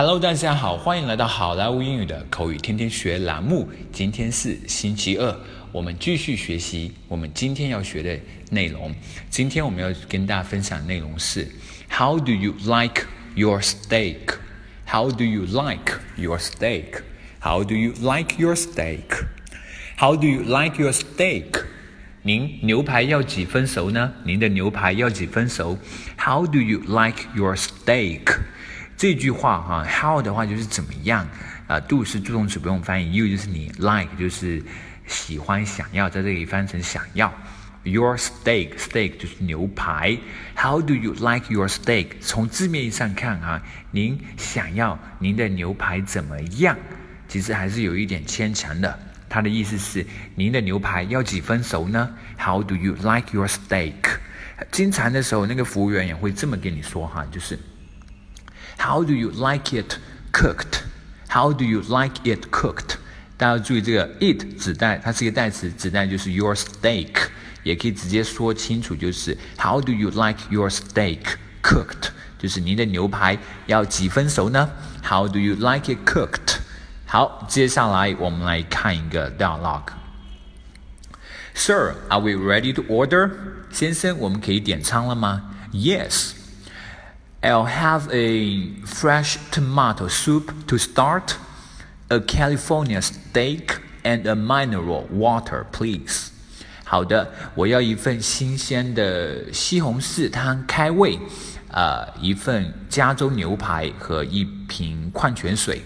[0.00, 3.68] Hello，大家好，欢迎来到好莱坞英语的口语天天学栏目。
[3.92, 5.36] 今天是星期二，
[5.72, 8.16] 我们继续学习我们今天要学的
[8.52, 8.94] 内容。
[9.28, 11.50] 今天我们要跟大家分享的内容是
[11.90, 14.36] How do you like your steak?
[14.86, 17.02] How do you like your steak?
[17.40, 19.24] How do you like your steak?
[19.96, 21.64] How do you like your steak?
[22.22, 24.12] 您牛排要几分熟呢？
[24.22, 25.76] 您的牛排要几分熟
[26.16, 28.38] ？How do you like your steak?
[28.98, 31.24] 这句话哈，how 的话就是怎么样
[31.68, 34.60] 啊，do 是助动词不用翻译，you 就是你，like 就是
[35.06, 37.32] 喜欢想要，在这里翻成想要。
[37.84, 40.18] Your steak，steak 就是牛排。
[40.56, 42.08] How do you like your steak？
[42.20, 46.76] 从字面上看啊，您想要您的牛排怎么样？
[47.28, 48.98] 其实还是有一点牵强的。
[49.28, 50.04] 它的意思是，
[50.34, 53.94] 您的牛排要几分熟呢？How do you like your steak？
[54.72, 57.56] 经常的时候，那个服务员也会这么跟你说哈，就是。
[58.77, 59.97] How do you like it
[60.31, 60.83] cooked?
[61.29, 62.95] How do you like it cooked?
[63.37, 67.13] 大家注意这个 it 指代它是一个代词，指代就是 your steak，
[67.63, 71.19] 也可以直接说清楚，就是 How do you like your steak
[71.61, 72.09] cooked？
[72.37, 73.37] 就是您的牛排
[73.67, 74.69] 要几分熟呢？
[75.03, 76.57] How do you like it cooked？
[77.05, 83.31] 好，接下来我们来看一个 dialogue。Sir, are we ready to order？
[83.71, 85.51] 先生，我们可以点餐了吗？
[85.71, 86.31] Yes.
[87.41, 91.35] I'll have a fresh tomato soup to start,
[92.09, 96.29] a California steak, and a mineral water, please.
[96.85, 101.19] 好的，我要一份新鲜的西红柿汤开胃，
[101.69, 105.83] 呃，一份加州牛排和一瓶矿泉水。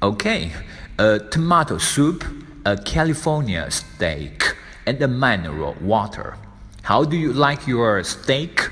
[0.00, 0.50] Okay,
[0.96, 2.22] a tomato soup,
[2.64, 4.54] a California steak,
[4.86, 6.34] and a mineral water.
[6.82, 8.70] How do you like your steak?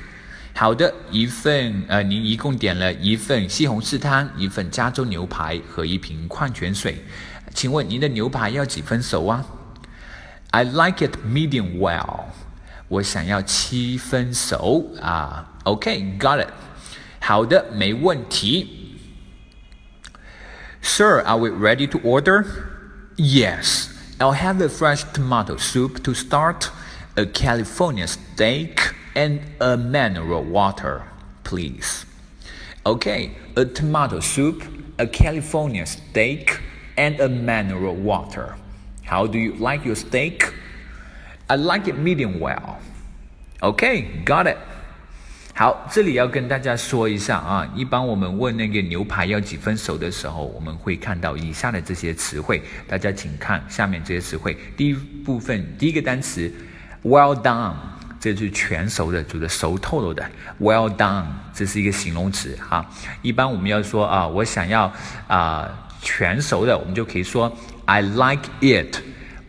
[0.55, 7.05] 好的，一份呃，您一共点了一份西红柿汤，一份加州牛排和一瓶矿泉水。
[7.55, 9.45] 请问您的牛排要几分熟啊？
[10.51, 12.25] I like it medium well。
[12.89, 15.49] 我想要七分熟啊。
[15.65, 16.49] OK，got it。
[17.21, 18.97] 好的，没问题。
[20.83, 22.45] Sir, are we ready to order?
[23.17, 23.89] Yes.
[24.19, 26.71] I'll have a fresh tomato soup to start,
[27.15, 31.03] a California steak and a mineral water,
[31.45, 32.05] please.
[32.85, 34.63] Okay, a tomato soup,
[34.99, 36.61] a California steak,
[36.97, 38.55] and a mineral water.
[39.05, 40.53] How do you like your steak?
[41.49, 42.79] I like it medium well.
[43.61, 44.57] Okay, got it.
[45.55, 54.57] 好，这里要跟大家说一下啊，一般我们问那个牛排要几分熟的时候，我们会看到以下的这些词汇，大家请看下面这些词汇。
[54.77, 56.53] 第一部分，第一个单词，
[57.03, 57.75] well done。
[58.24, 60.24] 这是全熟的，煮的熟透了的。
[60.58, 62.90] Well done，这是一个形容词哈。
[63.22, 64.90] 一般我们要说啊，我想要
[65.28, 65.70] 啊
[66.02, 67.54] 全熟的，我们就可以说
[67.84, 68.96] I like it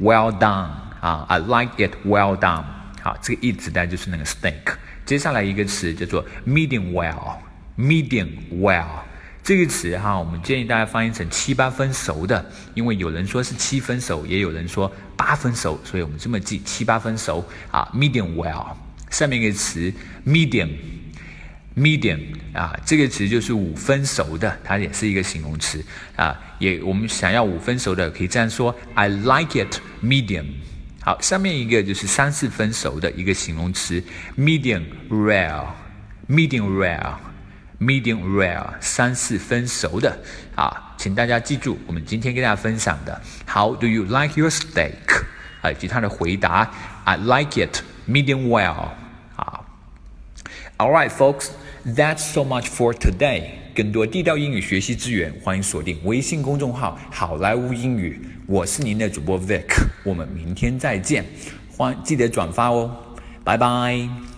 [0.01, 0.71] well done
[1.01, 2.65] 啊，I like it well done。
[3.01, 4.75] 好，这个 it 指代就是那个 steak。
[5.07, 8.27] 接下来一个词叫做 medium well，medium
[8.61, 8.87] well
[9.45, 12.45] 这个词哈，我们建议大家翻译成七八分熟的，
[12.75, 14.91] 因为有人说是七分熟，也有人说。
[15.17, 18.67] 八分熟，所以我们这么记七八分熟啊，medium well。
[19.11, 19.91] 下面一个词
[20.27, 22.19] medium，medium
[22.53, 25.83] 啊，这个词就是五分熟的，它也是一个形容词
[26.17, 26.39] 啊。
[26.59, 30.47] 也我们想要五分熟的，可以这样说：I like it medium。
[31.01, 34.03] 好，下面一个就是三四分熟的一个形容词
[34.37, 37.15] ，medium rare，medium rare
[37.85, 40.19] Medium rare，三四分熟的
[40.55, 40.95] 啊。
[40.97, 44.93] 请大家记住，我们今天跟大家分享的 How do you like your steak？
[45.61, 46.71] 啊，以及他的回答
[47.05, 48.89] I like it medium well。
[49.37, 49.61] 啊
[50.79, 51.49] ，All right, folks,
[51.85, 53.51] that's so much for today。
[53.75, 58.27] 更多地道英语学习资源，欢迎锁定微信公众号“好莱坞英语”。
[58.47, 59.65] 我是您的主播 Vic，
[60.05, 61.25] 我们明天再见。
[61.77, 62.91] 欢记得转发哦，
[63.43, 64.34] 拜拜。